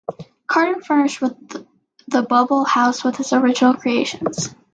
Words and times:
Cardin 0.47 0.81
furnished 0.83 1.19
the 1.19 2.23
Bubble 2.23 2.63
House 2.65 3.03
with 3.03 3.17
his 3.17 3.33
original 3.33 3.75
creations. 3.75 4.55